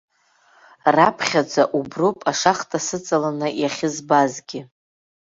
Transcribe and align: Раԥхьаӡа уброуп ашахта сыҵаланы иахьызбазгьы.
Раԥхьаӡа 0.95 1.63
уброуп 1.77 2.19
ашахта 2.31 2.79
сыҵаланы 2.85 3.47
иахьызбазгьы. 3.61 4.61